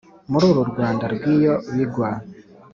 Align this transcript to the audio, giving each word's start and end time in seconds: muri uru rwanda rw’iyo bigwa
muri 0.31 0.43
uru 0.51 0.61
rwanda 0.71 1.05
rw’iyo 1.15 1.53
bigwa 1.73 2.09